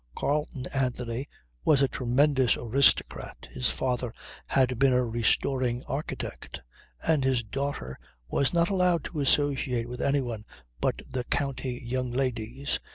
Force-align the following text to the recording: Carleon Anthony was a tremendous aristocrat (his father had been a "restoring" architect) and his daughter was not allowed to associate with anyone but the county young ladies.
Carleon 0.15 0.65
Anthony 0.73 1.29
was 1.63 1.83
a 1.83 1.87
tremendous 1.87 2.57
aristocrat 2.57 3.47
(his 3.51 3.69
father 3.69 4.11
had 4.47 4.79
been 4.79 4.93
a 4.93 5.05
"restoring" 5.05 5.83
architect) 5.87 6.63
and 7.07 7.23
his 7.23 7.43
daughter 7.43 7.99
was 8.27 8.51
not 8.51 8.69
allowed 8.71 9.03
to 9.03 9.19
associate 9.19 9.87
with 9.87 10.01
anyone 10.01 10.43
but 10.79 11.03
the 11.11 11.23
county 11.25 11.79
young 11.85 12.09
ladies. 12.11 12.79